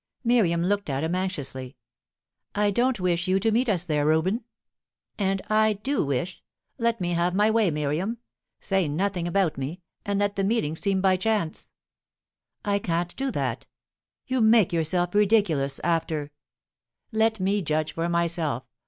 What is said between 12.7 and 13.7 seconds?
can't do that.